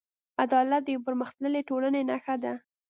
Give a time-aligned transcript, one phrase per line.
[0.43, 2.53] عدالت د یوې پرمختللې ټولنې نښه ده.